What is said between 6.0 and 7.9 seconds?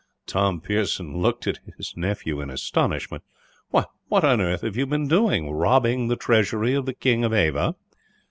the treasury of the King of Ava?"